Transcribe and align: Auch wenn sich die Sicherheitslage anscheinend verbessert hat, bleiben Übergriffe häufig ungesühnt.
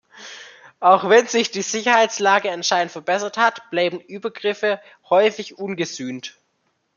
Auch 0.79 1.09
wenn 1.09 1.27
sich 1.27 1.51
die 1.51 1.61
Sicherheitslage 1.61 2.51
anscheinend 2.51 2.91
verbessert 2.91 3.37
hat, 3.37 3.69
bleiben 3.69 3.99
Übergriffe 4.01 4.81
häufig 5.11 5.59
ungesühnt. 5.59 6.39